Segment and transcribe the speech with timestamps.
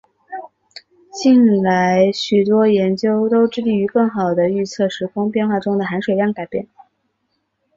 [1.13, 6.67] 近来许多研究都致力于更好地预测时空变化中的含水量改变。